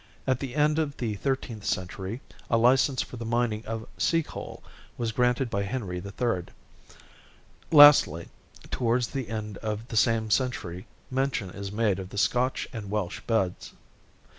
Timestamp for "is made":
11.51-11.99